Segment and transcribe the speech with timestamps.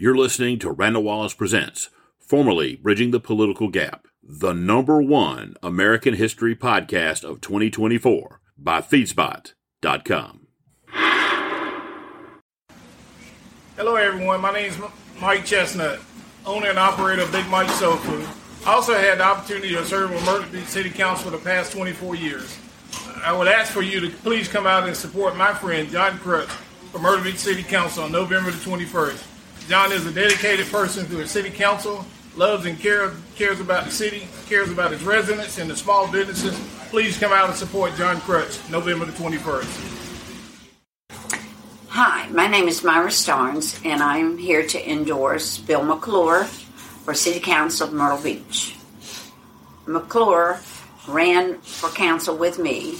[0.00, 1.90] You're listening to Randal Wallace Presents,
[2.20, 10.46] formerly Bridging the Political Gap, the number one American history podcast of 2024 by Feedspot.com.
[13.76, 14.40] Hello, everyone.
[14.40, 14.78] My name is
[15.20, 15.98] Mike Chestnut,
[16.46, 18.24] owner and operator of Big Mike Soul Food.
[18.64, 21.72] I also had the opportunity to serve on Myrtle Beach City Council for the past
[21.72, 22.56] 24 years.
[23.24, 26.50] I would ask for you to please come out and support my friend John Crutch
[26.92, 29.37] for Myrtle Beach City Council on November the 21st.
[29.68, 33.90] John is a dedicated person to his city council, loves and cares, cares about the
[33.90, 36.58] city, cares about his residents and the small businesses.
[36.88, 40.06] Please come out and support John Crutch November the 21st.
[41.88, 47.40] Hi, my name is Myra Starnes, and I'm here to endorse Bill McClure for City
[47.40, 48.74] Council of Myrtle Beach.
[49.84, 50.60] McClure
[51.06, 52.96] ran for council with me,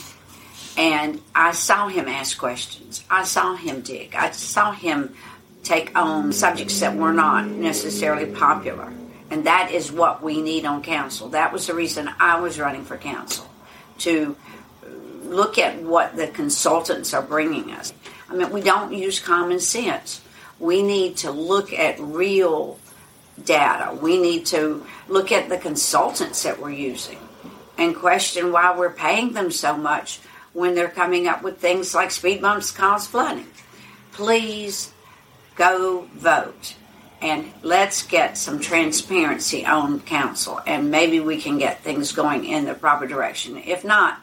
[0.77, 3.05] and I saw him ask questions.
[3.09, 4.15] I saw him dig.
[4.15, 5.15] I saw him
[5.69, 8.91] take on subjects that were not necessarily popular.
[9.31, 11.29] And that is what we need on council.
[11.29, 13.47] That was the reason I was running for council
[13.99, 14.35] to
[15.25, 17.93] look at what the consultants are bringing us.
[18.31, 20.23] I mean, we don't use common sense.
[20.59, 22.79] We need to look at real
[23.45, 23.95] data.
[23.95, 27.19] We need to look at the consultants that we're using
[27.77, 30.21] and question why we're paying them so much
[30.55, 33.47] when they're coming up with things like speed bumps cause flooding.
[34.13, 34.93] Please
[35.59, 36.77] go vote
[37.21, 42.65] and let's get some transparency on council and maybe we can get things going in
[42.65, 43.59] the proper direction.
[43.59, 44.21] If not,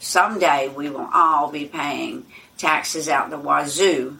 [0.00, 2.24] someday we will all be paying
[2.56, 4.16] taxes out the wazoo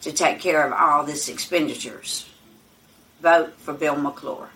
[0.00, 2.26] to take care of all these expenditures.
[3.20, 4.48] Vote for Bill McClure.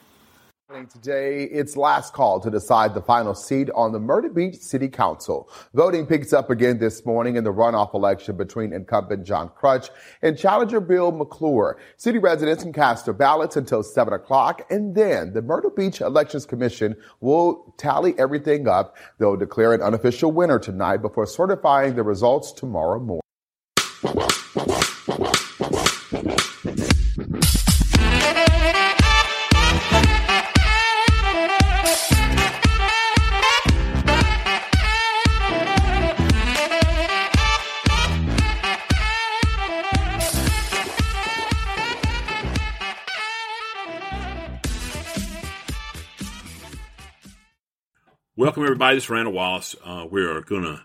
[0.74, 5.48] Today, it's last call to decide the final seat on the Myrtle Beach City Council.
[5.72, 9.90] Voting picks up again this morning in the runoff election between incumbent John Crutch
[10.20, 11.78] and challenger Bill McClure.
[11.96, 16.44] City residents can cast their ballots until 7 o'clock, and then the Myrtle Beach Elections
[16.44, 18.96] Commission will tally everything up.
[19.18, 23.23] They'll declare an unofficial winner tonight before certifying the results tomorrow morning.
[48.64, 48.96] Everybody.
[48.96, 49.76] This is Randal Wallace.
[49.84, 50.80] Uh, we are going to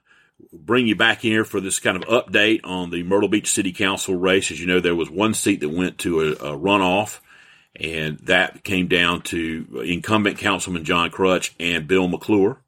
[0.52, 4.16] bring you back here for this kind of update on the Myrtle Beach City Council
[4.16, 4.52] race.
[4.52, 7.22] As you know, there was one seat that went to a, a runoff,
[7.78, 12.62] and that came down to incumbent Councilman John Crutch and Bill McClure.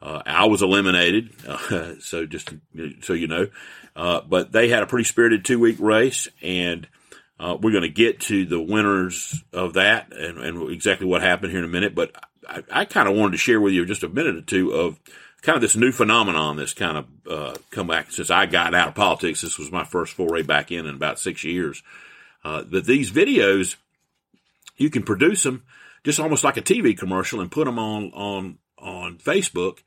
[0.00, 2.50] Uh, I was eliminated, uh, so just
[3.02, 3.48] so you know.
[3.94, 6.88] Uh, but they had a pretty spirited two week race, and
[7.38, 11.50] uh, we're going to get to the winners of that and, and exactly what happened
[11.50, 11.94] here in a minute.
[11.94, 12.12] But
[12.48, 14.98] I, I kind of wanted to share with you just a minute or two of
[15.42, 18.88] kind of this new phenomenon that's kind of uh, come back since I got out
[18.88, 19.42] of politics.
[19.42, 21.82] This was my first foray back in in about six years.
[22.44, 23.76] Uh, that these videos,
[24.76, 25.64] you can produce them
[26.04, 29.78] just almost like a TV commercial and put them on on on Facebook,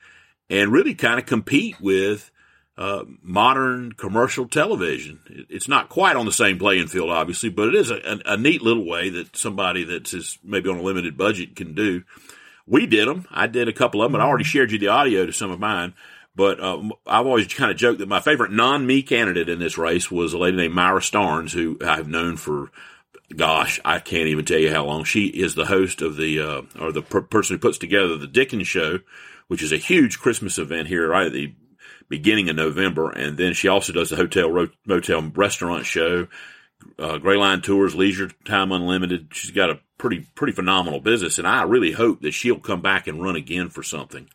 [0.50, 2.32] and really kind of compete with
[2.78, 5.20] uh, modern commercial television.
[5.50, 8.38] It's not quite on the same playing field, obviously, but it is a, a, a
[8.38, 12.04] neat little way that somebody that's maybe on a limited budget can do
[12.70, 13.26] we did them.
[13.32, 14.50] I did a couple of them, but I already mm-hmm.
[14.50, 15.96] shared you the audio to some of mine.
[16.36, 20.10] But uh, I've always kind of joked that my favorite non-me candidate in this race
[20.10, 22.72] was a lady named Myra Starnes, who I've known for,
[23.36, 25.04] gosh, I can't even tell you how long.
[25.04, 28.28] She is the host of the, uh, or the per- person who puts together the
[28.28, 29.00] Dickens Show,
[29.48, 31.56] which is a huge Christmas event here right at the
[32.08, 33.10] beginning of November.
[33.10, 36.28] And then she also does the Hotel Ro- Motel Restaurant Show,
[36.98, 39.30] uh, Gray Line Tours, Leisure Time Unlimited.
[39.34, 43.06] She's got a pretty pretty phenomenal business, and I really hope that she'll come back
[43.06, 44.28] and run again for something,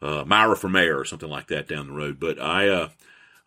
[0.00, 2.18] uh, Myra for mayor or something like that down the road.
[2.18, 2.88] But I, uh,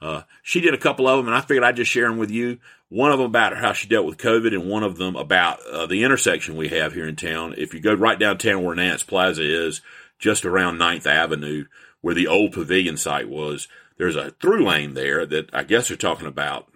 [0.02, 2.32] uh, she did a couple of them, and I figured I'd just share them with
[2.32, 2.60] you.
[2.88, 5.88] One of them about how she dealt with COVID, and one of them about uh,
[5.88, 7.56] the intersection we have here in town.
[7.58, 9.82] If you go right downtown where Nance Plaza is,
[10.20, 11.66] just around 9th Avenue,
[12.02, 15.98] where the old pavilion site was, there's a through lane there that I guess they're
[15.98, 16.70] talking about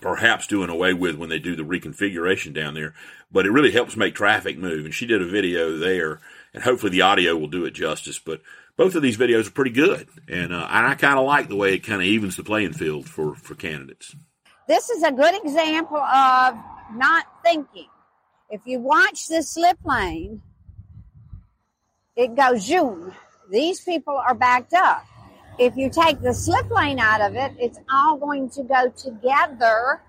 [0.00, 2.94] perhaps doing away with when they do the reconfiguration down there.
[3.30, 4.84] But it really helps make traffic move.
[4.84, 6.20] And she did a video there,
[6.54, 8.18] and hopefully the audio will do it justice.
[8.18, 8.40] But
[8.76, 11.74] both of these videos are pretty good, and, uh, I kind of like the way
[11.74, 14.14] it kind of evens the playing field for for candidates.
[14.68, 16.56] This is a good example of
[16.94, 17.88] not thinking.
[18.50, 20.42] If you watch the slip lane,
[22.16, 23.12] it goes zoom.
[23.50, 25.06] These people are backed up
[25.58, 30.02] if you take the slip lane out of it, it's all going to go together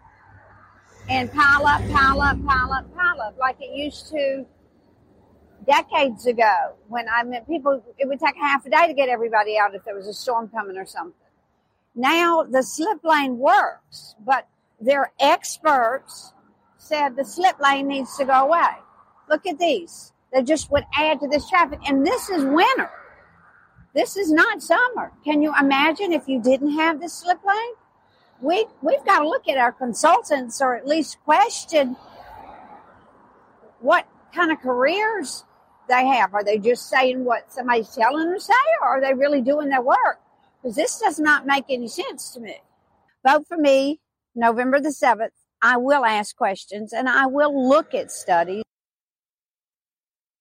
[1.09, 4.45] and pile up, pile up, pile up, pile up, like it used to
[5.65, 9.57] decades ago when I mean people, it would take half a day to get everybody
[9.57, 11.13] out if there was a storm coming or something.
[11.95, 14.47] Now the slip lane works, but
[14.79, 16.33] their experts
[16.77, 18.75] said the slip lane needs to go away.
[19.29, 20.13] Look at these.
[20.33, 21.79] They just would add to this traffic.
[21.87, 22.91] And this is winter.
[23.97, 25.11] This is not summer.
[25.25, 27.73] Can you imagine if you didn't have this slip lane?
[28.39, 31.95] We, we've got to look at our consultants or at least question
[33.79, 35.45] what kind of careers
[35.89, 36.35] they have.
[36.35, 38.53] Are they just saying what somebody's telling them to say
[38.83, 40.19] or are they really doing their work?
[40.61, 42.57] Because this does not make any sense to me.
[43.25, 43.99] Vote for me
[44.35, 45.29] November the 7th.
[45.59, 48.61] I will ask questions and I will look at studies.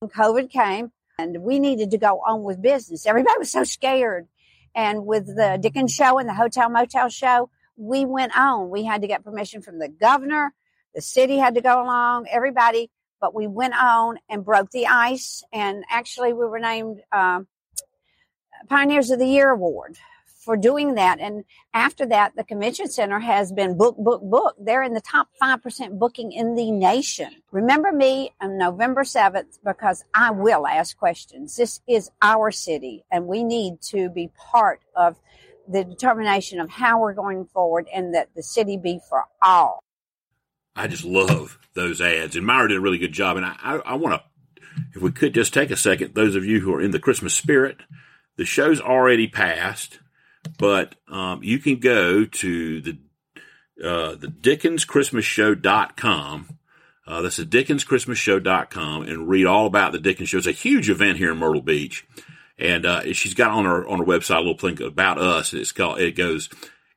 [0.00, 3.06] When COVID came and we needed to go on with business.
[3.06, 4.28] Everybody was so scared.
[4.74, 8.68] And with the Dickens show and the Hotel Motel show, we went on.
[8.68, 10.52] We had to get permission from the governor.
[10.94, 12.90] The city had to go along, everybody,
[13.20, 15.42] but we went on and broke the ice.
[15.52, 17.46] And actually, we were named um,
[18.68, 19.96] Pioneers of the Year Award
[20.46, 21.18] for doing that.
[21.20, 21.44] And
[21.74, 24.54] after that, the convention center has been book, book, book.
[24.58, 27.30] They're in the top 5% booking in the nation.
[27.50, 31.56] Remember me on November 7th because I will ask questions.
[31.56, 35.16] This is our city and we need to be part of
[35.68, 39.80] the determination of how we're going forward and that the city be for all.
[40.76, 42.36] I just love those ads.
[42.36, 43.36] And Myra did a really good job.
[43.36, 44.22] And I, I, I want to,
[44.94, 47.34] if we could just take a second, those of you who are in the Christmas
[47.34, 47.78] spirit,
[48.36, 49.98] the show's already passed
[50.58, 52.98] but um, you can go to the
[53.82, 56.58] uh, the DickensChristmasShow.com.
[57.06, 60.38] Uh, that's the DickensChristmasShow.com and read all about the Dickens Show.
[60.38, 62.06] It's a huge event here in Myrtle Beach,
[62.58, 65.52] and uh, she's got on her on her website a little thing about us.
[65.52, 66.48] It's called it goes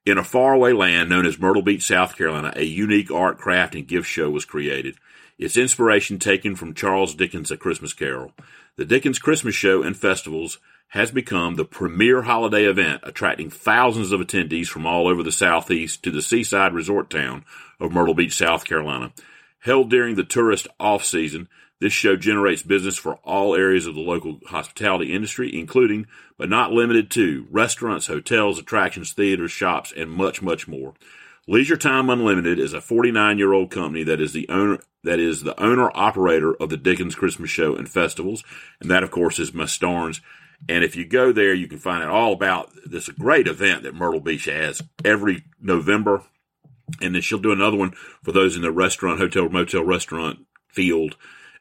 [0.06, 2.54] in a faraway land known as Myrtle Beach, South Carolina.
[2.56, 4.96] A unique art, craft, and gift show was created.
[5.38, 8.34] Its inspiration taken from Charles Dickens' A Christmas Carol.
[8.76, 14.20] The Dickens Christmas Show and festivals has become the premier holiday event, attracting thousands of
[14.20, 17.46] attendees from all over the southeast to the seaside resort town
[17.80, 19.14] of Myrtle Beach, South Carolina.
[19.60, 21.48] Held during the tourist off season,
[21.80, 26.08] this show generates business for all areas of the local hospitality industry, including,
[26.38, 30.96] but not limited to, restaurants, hotels, attractions, theaters, shops, and much, much more.
[31.48, 35.44] Leisure Time Unlimited is a 49 year old company that is the owner that is
[35.44, 38.44] the owner operator of the Dickens Christmas Show and festivals,
[38.82, 40.20] and that of course is Miss Starnes
[40.68, 43.96] and if you go there, you can find out all about this great event that
[43.96, 46.24] Myrtle Beach has every November.
[47.02, 47.92] And then she'll do another one
[48.24, 51.16] for those in the restaurant, hotel, motel, restaurant field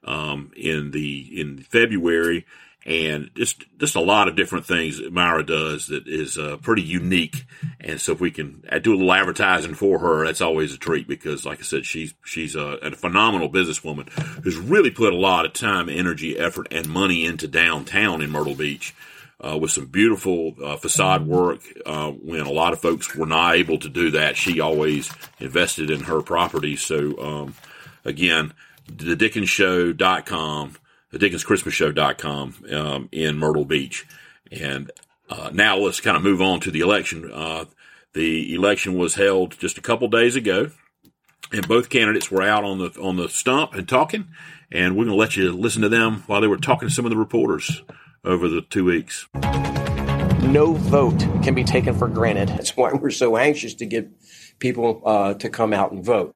[0.04, 2.46] um, in the in February
[2.88, 6.82] and just just a lot of different things that Myra does that is uh, pretty
[6.82, 7.44] unique.
[7.79, 11.06] And so if we can do a little advertising for her, that's always a treat
[11.06, 14.08] because, like I said, she's she's a, a phenomenal businesswoman
[14.43, 18.56] who's really put a lot of time, energy, effort, and money into downtown in Myrtle
[18.56, 18.94] Beach.
[19.40, 21.61] Uh, with some beautiful uh, facade work.
[21.87, 25.90] Uh, when a lot of folks were not able to do that, she always invested
[25.90, 26.75] in her property.
[26.75, 27.55] So, um,
[28.05, 28.52] again,
[28.88, 30.75] the DickensShow.com
[31.10, 34.06] the DickensChristmasShow.com um, in Myrtle Beach.
[34.50, 34.90] And
[35.28, 37.30] uh, now let's kind of move on to the election.
[37.32, 37.66] Uh,
[38.14, 40.71] the election was held just a couple days ago,
[41.52, 44.28] and both candidates were out on the on the stump and talking.
[44.71, 47.06] And we're going to let you listen to them while they were talking to some
[47.06, 47.82] of the reporters
[48.25, 49.26] over the two weeks.
[50.42, 52.49] No vote can be taken for granted.
[52.49, 54.11] That's why we're so anxious to get
[54.59, 56.35] people uh, to come out and vote.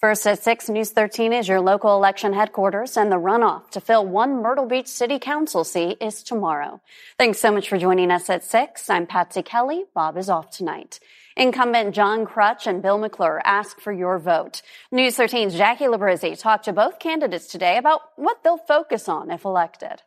[0.00, 4.06] First at 6, News 13 is your local election headquarters, and the runoff to fill
[4.06, 6.80] one Myrtle Beach City Council seat is tomorrow.
[7.18, 8.88] Thanks so much for joining us at 6.
[8.88, 9.84] I'm Patsy Kelly.
[9.94, 11.00] Bob is off tonight.
[11.36, 14.62] Incumbent John Crutch and Bill McClure ask for your vote.
[14.90, 19.44] News 13's Jackie Labrizzi talked to both candidates today about what they'll focus on if
[19.44, 20.00] elected.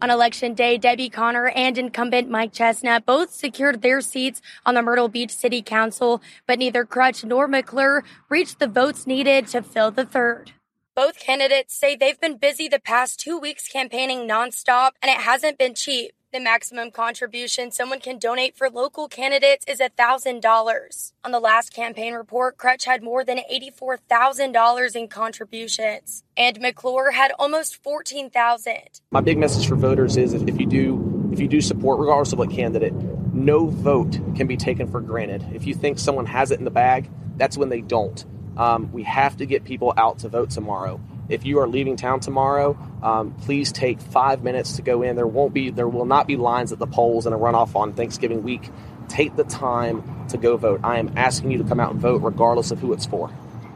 [0.00, 4.82] On election day, Debbie Connor and incumbent Mike Chestnut both secured their seats on the
[4.82, 9.90] Myrtle Beach City Council, but neither Crutch nor McClure reached the votes needed to fill
[9.90, 10.52] the third.
[10.94, 15.58] Both candidates say they've been busy the past two weeks campaigning nonstop, and it hasn't
[15.58, 16.12] been cheap.
[16.30, 21.12] The maximum contribution someone can donate for local candidates is $1,000.
[21.24, 27.32] On the last campaign report, Crutch had more than $84,000 in contributions, and McClure had
[27.38, 29.00] almost 14,000.
[29.10, 32.38] My big message for voters is if you do if you do support regardless of
[32.38, 32.92] what candidate,
[33.32, 35.46] no vote can be taken for granted.
[35.54, 37.08] If you think someone has it in the bag,
[37.38, 38.22] that's when they don't.
[38.58, 41.00] Um, we have to get people out to vote tomorrow.
[41.28, 45.16] If you are leaving town tomorrow, um, please take five minutes to go in.
[45.16, 47.92] There won't be, there will not be lines at the polls and a runoff on
[47.92, 48.70] Thanksgiving week.
[49.08, 50.80] Take the time to go vote.
[50.82, 53.28] I am asking you to come out and vote, regardless of who it's for.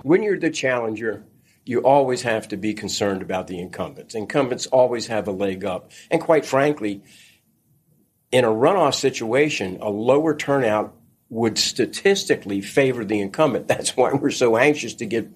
[0.02, 1.24] When you're the challenger,
[1.64, 4.14] you always have to be concerned about the incumbents.
[4.14, 5.92] Incumbents always have a leg up.
[6.10, 7.02] And quite frankly,
[8.30, 10.94] in a runoff situation, a lower turnout
[11.28, 13.68] would statistically favor the incumbent.
[13.68, 15.28] That's why we're so anxious to get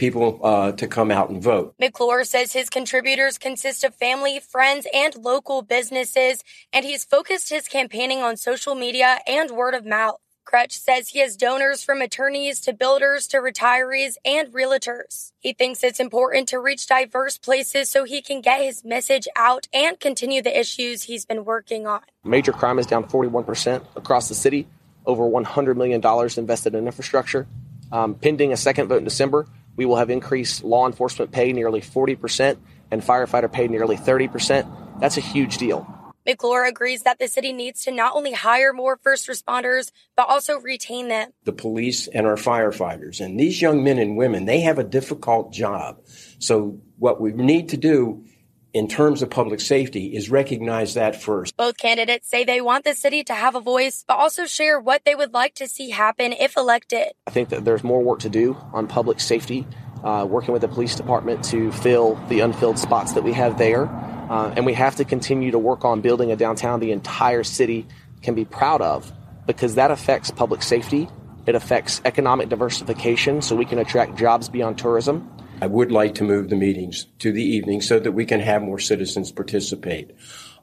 [0.00, 1.74] people uh, to come out and vote.
[1.78, 6.42] McClure says his contributors consist of family, friends, and local businesses,
[6.72, 10.18] and he's focused his campaigning on social media and word of mouth.
[10.46, 15.32] Crutch says he has donors from attorneys to builders to retirees and realtors.
[15.38, 19.68] He thinks it's important to reach diverse places so he can get his message out
[19.72, 22.00] and continue the issues he's been working on.
[22.24, 24.66] Major crime is down 41% across the city,
[25.04, 26.00] over $100 million
[26.38, 27.46] invested in infrastructure.
[27.92, 29.46] Um, pending a second vote in December,
[29.80, 32.58] we will have increased law enforcement pay nearly 40%
[32.90, 35.00] and firefighter pay nearly 30%.
[35.00, 35.86] That's a huge deal.
[36.26, 40.58] McClure agrees that the city needs to not only hire more first responders, but also
[40.60, 41.30] retain them.
[41.44, 43.24] The police and our firefighters.
[43.24, 46.02] And these young men and women, they have a difficult job.
[46.40, 48.26] So what we need to do
[48.72, 51.56] in terms of public safety is recognize that first.
[51.56, 55.04] Both candidates say they want the city to have a voice, but also share what
[55.04, 57.08] they would like to see happen if elected.
[57.26, 59.66] I think that there's more work to do on public safety,
[60.04, 63.88] uh, working with the police department to fill the unfilled spots that we have there.
[63.88, 67.86] Uh, and we have to continue to work on building a downtown the entire city
[68.22, 69.12] can be proud of
[69.46, 71.08] because that affects public safety.
[71.46, 75.28] It affects economic diversification so we can attract jobs beyond tourism.
[75.62, 78.62] I would like to move the meetings to the evening so that we can have
[78.62, 80.12] more citizens participate.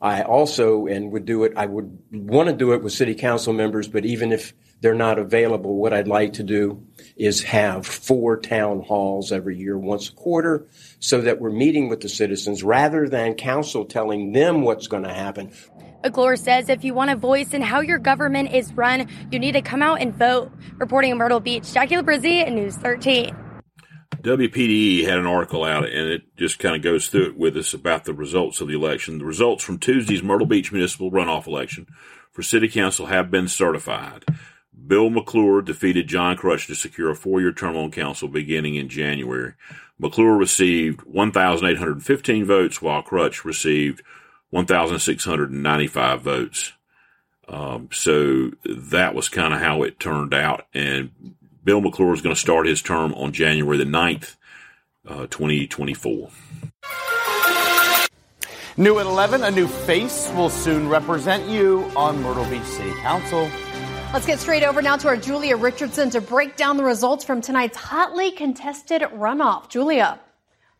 [0.01, 3.53] I also, and would do it, I would want to do it with city council
[3.53, 6.83] members, but even if they're not available, what I'd like to do
[7.15, 10.67] is have four town halls every year, once a quarter,
[10.99, 15.13] so that we're meeting with the citizens rather than council telling them what's going to
[15.13, 15.51] happen.
[16.03, 19.53] McClure says if you want a voice in how your government is run, you need
[19.53, 20.51] to come out and vote.
[20.77, 23.35] Reporting in Myrtle Beach, Jackie Labrizzi, News 13.
[24.11, 27.73] WPDE had an article out, and it just kind of goes through it with us
[27.73, 29.19] about the results of the election.
[29.19, 31.87] The results from Tuesday's Myrtle Beach municipal runoff election
[32.31, 34.25] for city council have been certified.
[34.85, 39.53] Bill McClure defeated John Crutch to secure a four-year term on council beginning in January.
[39.99, 44.03] McClure received 1,815 votes, while Crutch received
[44.51, 46.73] 1,695 votes.
[47.47, 50.67] Um, so that was kind of how it turned out.
[50.73, 51.11] And
[51.67, 54.37] Bill McClure is going to start his term on January the 9th,
[55.05, 56.29] uh, 2024.
[58.77, 63.49] New at 11, a new face will soon represent you on Myrtle Beach City Council.
[64.13, 67.41] Let's get straight over now to our Julia Richardson to break down the results from
[67.41, 69.67] tonight's hotly contested runoff.
[69.67, 70.21] Julia.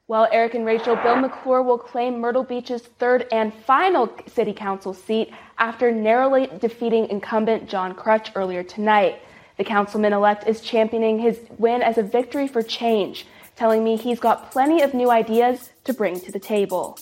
[0.08, 4.94] Well, Eric and Rachel, Bill McClure will claim Myrtle Beach's third and final city council
[4.94, 9.20] seat after narrowly defeating incumbent John Crutch earlier tonight.
[9.58, 14.20] The councilman elect is championing his win as a victory for change, telling me he's
[14.20, 17.00] got plenty of new ideas to bring to the table.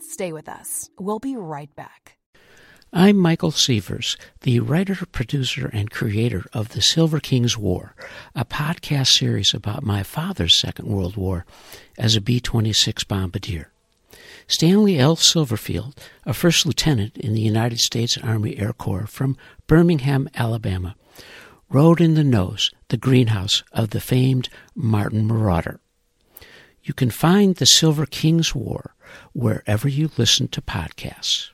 [0.00, 0.90] Stay with us.
[0.98, 2.18] We'll be right back.
[2.92, 7.94] I'm Michael Sievers, the writer, producer, and creator of The Silver King's War,
[8.34, 11.44] a podcast series about my father's Second World War
[11.98, 13.70] as a B 26 bombardier.
[14.50, 15.14] Stanley L.
[15.14, 19.36] Silverfield, a first lieutenant in the United States Army Air Corps from
[19.66, 20.96] Birmingham, Alabama,
[21.68, 25.80] rode in the nose, the greenhouse of the famed Martin Marauder.
[26.82, 28.94] You can find The Silver King's War
[29.34, 31.50] wherever you listen to podcasts.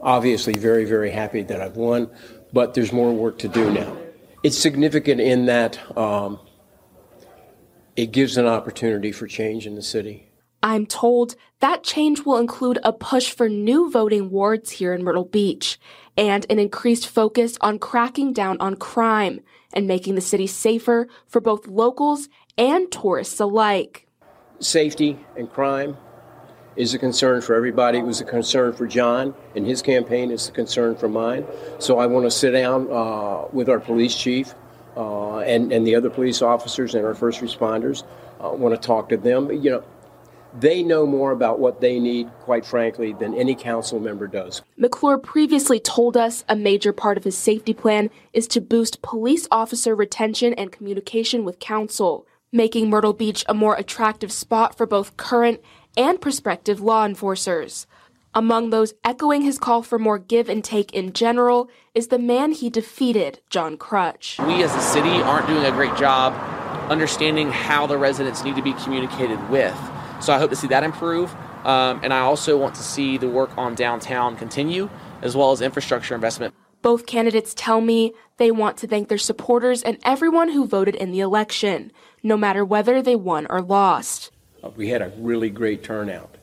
[0.00, 2.10] Obviously, very, very happy that I've won,
[2.54, 3.94] but there's more work to do now.
[4.42, 6.40] It's significant in that um,
[7.96, 10.26] it gives an opportunity for change in the city.
[10.62, 15.24] I'm told that change will include a push for new voting wards here in Myrtle
[15.24, 15.78] Beach
[16.16, 19.40] and an increased focus on cracking down on crime
[19.72, 22.28] and making the city safer for both locals
[22.58, 24.06] and tourists alike.
[24.58, 25.96] Safety and crime
[26.76, 27.98] is a concern for everybody.
[27.98, 30.30] It was a concern for John and his campaign.
[30.30, 31.46] It's a concern for mine.
[31.78, 34.54] So I want to sit down uh, with our police chief
[35.00, 38.04] uh, and, and the other police officers and our first responders.
[38.38, 39.50] Uh, want to talk to them.
[39.50, 39.84] You know,
[40.58, 44.60] they know more about what they need, quite frankly, than any council member does.
[44.76, 49.48] McClure previously told us a major part of his safety plan is to boost police
[49.50, 55.16] officer retention and communication with council, making Myrtle Beach a more attractive spot for both
[55.16, 55.60] current
[55.96, 57.86] and prospective law enforcers.
[58.32, 62.52] Among those echoing his call for more give and take in general is the man
[62.52, 64.38] he defeated, John Crutch.
[64.46, 66.32] We as a city aren't doing a great job
[66.88, 69.76] understanding how the residents need to be communicated with.
[70.20, 71.34] So I hope to see that improve.
[71.64, 74.88] Um, and I also want to see the work on downtown continue,
[75.22, 76.54] as well as infrastructure investment.
[76.82, 81.10] Both candidates tell me they want to thank their supporters and everyone who voted in
[81.10, 81.90] the election,
[82.22, 84.30] no matter whether they won or lost.
[84.76, 86.36] We had a really great turnout.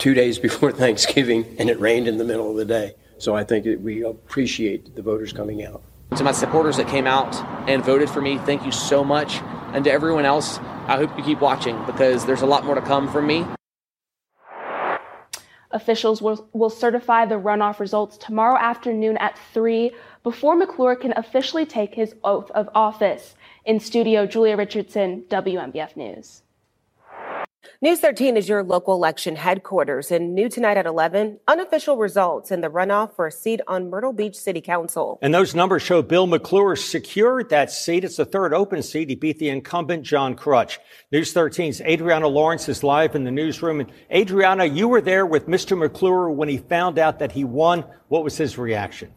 [0.00, 2.94] Two days before Thanksgiving, and it rained in the middle of the day.
[3.18, 5.82] So I think we appreciate the voters coming out.
[6.16, 7.36] To my supporters that came out
[7.68, 9.40] and voted for me, thank you so much.
[9.74, 12.80] And to everyone else, I hope you keep watching because there's a lot more to
[12.80, 13.44] come from me.
[15.70, 19.92] Officials will, will certify the runoff results tomorrow afternoon at 3
[20.22, 23.34] before McClure can officially take his oath of office.
[23.66, 26.42] In studio, Julia Richardson, WMBF News.
[27.82, 30.10] News 13 is your local election headquarters.
[30.10, 34.12] And new tonight at 11, unofficial results in the runoff for a seat on Myrtle
[34.12, 35.18] Beach City Council.
[35.22, 38.04] And those numbers show Bill McClure secured that seat.
[38.04, 39.08] It's the third open seat.
[39.08, 40.78] He beat the incumbent John Crutch.
[41.10, 43.80] News 13's Adriana Lawrence is live in the newsroom.
[43.80, 45.76] And Adriana, you were there with Mr.
[45.76, 47.84] McClure when he found out that he won.
[48.08, 49.12] What was his reaction?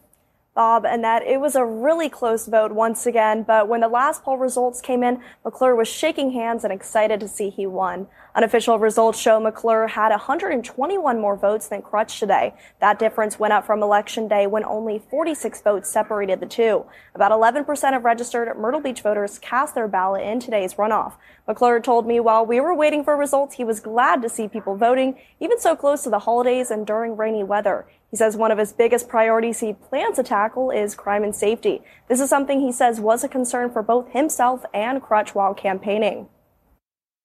[0.56, 4.24] Bob, and that it was a really close vote once again, but when the last
[4.24, 8.06] poll results came in, McClure was shaking hands and excited to see he won.
[8.36, 12.54] Unofficial results show McClure had 121 more votes than Crutch today.
[12.82, 16.86] That difference went up from election day when only 46 votes separated the two.
[17.16, 21.14] About 11% of registered Myrtle Beach voters cast their ballot in today's runoff.
[21.48, 24.76] McClure told me while we were waiting for results, he was glad to see people
[24.76, 27.88] voting, even so close to the holidays and during rainy weather.
[28.14, 31.82] He says one of his biggest priorities he plans to tackle is crime and safety.
[32.08, 36.30] This is something he says was a concern for both himself and Crutch while campaigning.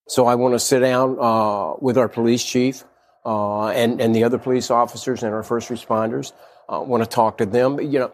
[0.08, 2.84] So I want to sit down uh, with our police chief
[3.26, 6.32] uh, and and the other police officers and our first responders.
[6.70, 7.78] I uh, want to talk to them.
[7.78, 8.12] You know,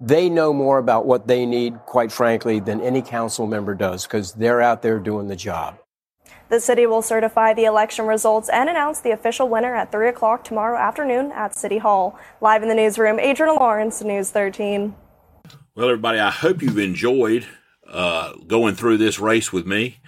[0.00, 4.32] they know more about what they need, quite frankly, than any council member does because
[4.34, 5.80] they're out there doing the job.
[6.48, 10.44] The city will certify the election results and announce the official winner at 3 o'clock
[10.44, 12.16] tomorrow afternoon at City Hall.
[12.40, 14.94] Live in the newsroom, Adriana Lawrence, News 13.
[15.74, 17.46] Well, everybody, I hope you've enjoyed
[17.88, 19.98] uh, going through this race with me.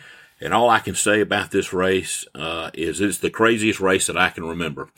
[0.41, 4.17] And all I can say about this race uh, is it's the craziest race that
[4.17, 4.91] I can remember.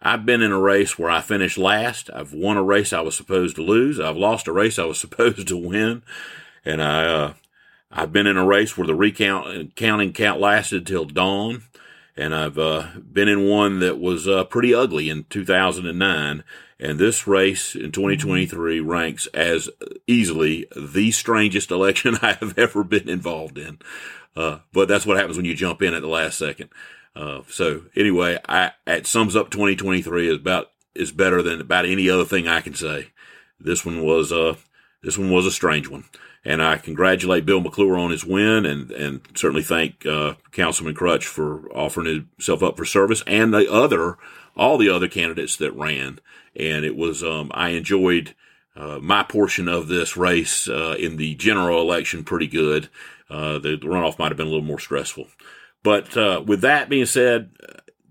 [0.00, 2.10] I've been in a race where I finished last.
[2.14, 3.98] I've won a race I was supposed to lose.
[3.98, 6.04] I've lost a race I was supposed to win.
[6.64, 7.34] And I, uh,
[7.96, 11.62] I've been in a race where the recount counting count lasted till dawn,
[12.14, 16.44] and I've uh, been in one that was uh, pretty ugly in 2009.
[16.78, 19.70] And this race in 2023 ranks as
[20.06, 23.78] easily the strangest election I have ever been involved in.
[24.36, 26.68] Uh, but that's what happens when you jump in at the last second.
[27.14, 32.10] Uh, so anyway, I, it sums up 2023 is about is better than about any
[32.10, 33.08] other thing I can say.
[33.58, 34.56] This one was uh
[35.02, 36.04] this one was a strange one.
[36.46, 41.26] And I congratulate Bill McClure on his win and, and certainly thank uh, Councilman Crutch
[41.26, 44.16] for offering himself up for service and the other,
[44.56, 46.20] all the other candidates that ran.
[46.54, 48.36] And it was, um, I enjoyed
[48.76, 52.90] uh, my portion of this race uh, in the general election pretty good.
[53.28, 55.26] Uh, the, runoff might have been a little more stressful.
[55.82, 57.50] But uh, with that being said,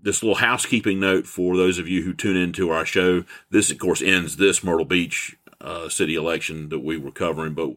[0.02, 3.24] this little housekeeping note for those of you who tune into our show.
[3.48, 7.70] This, of course, ends this Myrtle Beach uh, city election that we were covering, but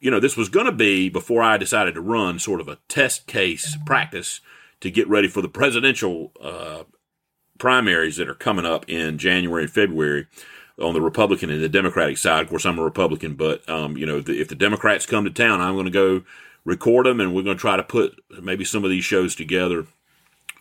[0.00, 2.78] you know, this was going to be before I decided to run sort of a
[2.88, 4.40] test case practice
[4.80, 6.84] to get ready for the presidential uh,
[7.58, 10.26] primaries that are coming up in January and February
[10.80, 12.42] on the Republican and the Democratic side.
[12.42, 15.30] Of course, I'm a Republican, but um, you know, the, if the Democrats come to
[15.30, 16.22] town, I'm going to go
[16.64, 19.86] record them, and we're going to try to put maybe some of these shows together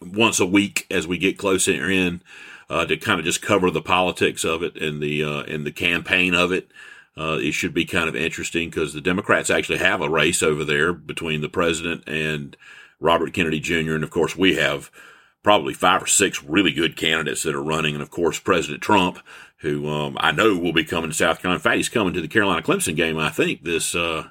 [0.01, 2.21] once a week as we get closer in
[2.69, 5.71] uh, to kind of just cover the politics of it and the uh, and the
[5.71, 6.69] campaign of it.
[7.17, 10.63] Uh, it should be kind of interesting because the Democrats actually have a race over
[10.63, 12.55] there between the president and
[12.99, 13.95] Robert Kennedy Jr.
[13.95, 14.91] And of course, we have
[15.43, 17.95] probably five or six really good candidates that are running.
[17.95, 19.19] And of course, President Trump,
[19.57, 21.57] who um, I know will be coming to South Carolina.
[21.57, 24.29] In fact, he's coming to the Carolina Clemson game, I think, this uh,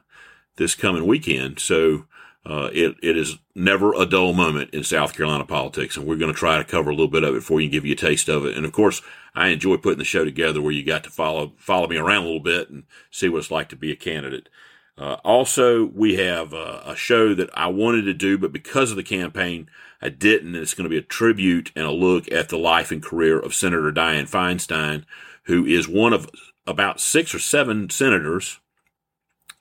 [0.57, 1.59] this coming weekend.
[1.59, 2.05] So
[2.49, 6.33] uh, it, it is never a dull moment in South Carolina politics, and we're going
[6.33, 7.97] to try to cover a little bit of it for you and give you a
[7.97, 8.57] taste of it.
[8.57, 9.03] And of course,
[9.35, 12.27] I enjoy putting the show together where you got to follow follow me around a
[12.27, 14.49] little bit and see what it's like to be a candidate.
[14.97, 18.97] Uh, also, we have uh, a show that I wanted to do, but because of
[18.97, 19.69] the campaign,
[20.01, 20.55] I didn't.
[20.55, 23.41] And it's going to be a tribute and a look at the life and career
[23.41, 25.05] of Senator Dianne Feinstein,
[25.45, 26.31] who is one of
[26.65, 28.61] about six or seven senators,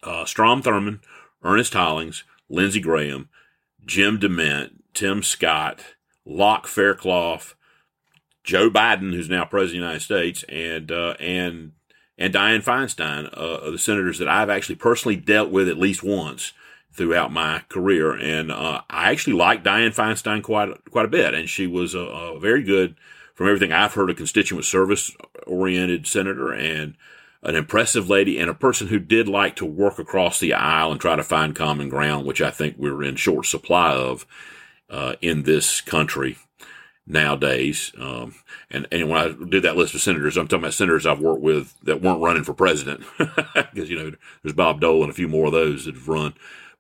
[0.04, 1.00] uh, Strom Thurmond,
[1.44, 3.30] Ernest Hollings, Lindsey Graham,
[3.86, 5.82] Jim DeMint, Tim Scott,
[6.26, 7.56] Lauch Faircloth,
[8.44, 11.74] Joe Biden, who's now president of the United States, and uh, and
[12.18, 16.54] and Dianne Feinstein, uh, the senators that I've actually personally dealt with at least once
[16.94, 21.50] throughout my career, and uh, I actually like Dianne Feinstein quite quite a bit, and
[21.50, 22.96] she was a, a very good
[23.36, 25.12] from everything I've heard, a constituent service
[25.46, 26.54] oriented senator.
[26.54, 26.96] And
[27.46, 31.00] an impressive lady and a person who did like to work across the aisle and
[31.00, 34.26] try to find common ground, which I think we're in short supply of
[34.90, 36.38] uh, in this country
[37.06, 37.92] nowadays.
[38.00, 38.34] Um,
[38.72, 41.42] and, and when I did that list of senators, I'm talking about senators I've worked
[41.42, 45.28] with that weren't running for president because, you know, there's Bob Dole and a few
[45.28, 46.34] more of those that have run.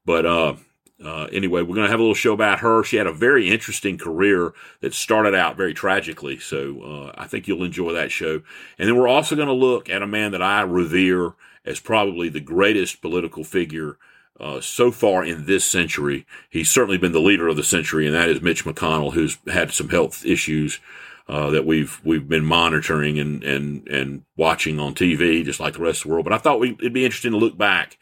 [0.04, 0.56] But, uh,
[1.03, 2.84] uh, anyway, we're going to have a little show about her.
[2.84, 6.39] She had a very interesting career that started out very tragically.
[6.39, 8.41] So uh, I think you'll enjoy that show.
[8.79, 11.34] And then we're also going to look at a man that I revere
[11.65, 13.97] as probably the greatest political figure
[14.39, 16.25] uh, so far in this century.
[16.49, 19.71] He's certainly been the leader of the century, and that is Mitch McConnell, who's had
[19.71, 20.79] some health issues.
[21.27, 25.79] Uh, that we've we've been monitoring and and and watching on TV, just like the
[25.79, 26.23] rest of the world.
[26.23, 27.97] But I thought we, it'd be interesting to look back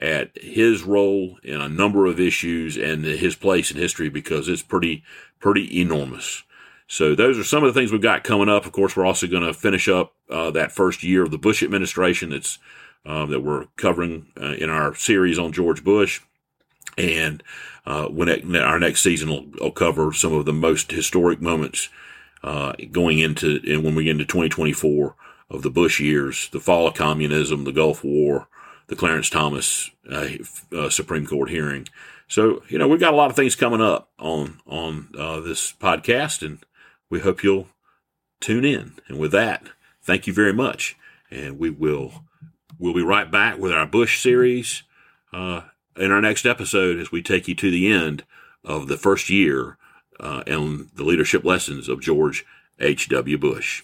[0.00, 4.62] at his role in a number of issues and his place in history because it's
[4.62, 5.02] pretty,
[5.40, 6.44] pretty enormous.
[6.86, 8.64] So those are some of the things we've got coming up.
[8.64, 11.62] Of course, we're also going to finish up uh, that first year of the Bush
[11.62, 12.30] administration.
[12.30, 12.58] That's
[13.04, 16.20] um, that we're covering uh, in our series on George Bush,
[16.96, 17.42] and
[17.86, 21.88] uh, when it, our next season will, will, cover some of the most historic moments
[22.42, 25.14] uh, going into and when we get into 2024
[25.50, 28.48] of the Bush years, the fall of communism, the Gulf War,
[28.88, 30.28] the Clarence Thomas uh,
[30.76, 31.88] uh, Supreme Court hearing.
[32.26, 35.72] So, you know, we've got a lot of things coming up on on uh, this
[35.72, 36.58] podcast, and
[37.08, 37.68] we hope you'll
[38.40, 38.94] tune in.
[39.08, 39.62] And with that,
[40.02, 40.96] thank you very much,
[41.30, 42.24] and we will
[42.78, 44.82] we'll be right back with our Bush series
[45.32, 45.62] uh,
[45.96, 48.24] in our next episode as we take you to the end
[48.64, 49.78] of the first year
[50.20, 52.44] uh, and the leadership lessons of George
[52.78, 53.08] H.
[53.08, 53.38] W.
[53.38, 53.82] Bush.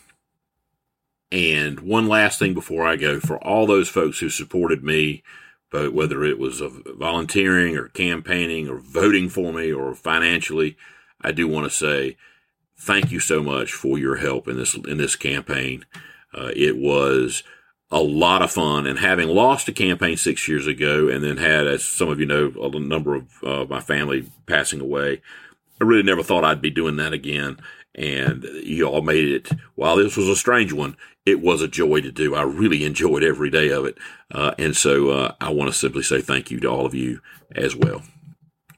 [1.33, 5.23] And one last thing before I go, for all those folks who supported me,
[5.71, 10.77] but whether it was volunteering or campaigning or voting for me or financially,
[11.21, 12.17] I do want to say
[12.79, 15.85] thank you so much for your help in this in this campaign.
[16.33, 17.43] Uh, it was
[17.91, 21.67] a lot of fun, and having lost a campaign six years ago, and then had,
[21.67, 25.23] as some of you know, a number of uh, my family passing away,
[25.81, 27.59] I really never thought I'd be doing that again
[27.95, 29.51] and you all made it.
[29.75, 32.35] While this was a strange one, it was a joy to do.
[32.35, 33.99] I really enjoyed every day of it.
[34.31, 37.21] Uh, and so uh, I want to simply say thank you to all of you
[37.55, 38.03] as well.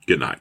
[0.06, 0.40] Good night.